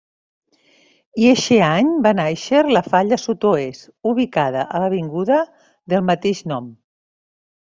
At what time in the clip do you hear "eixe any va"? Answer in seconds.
1.31-2.13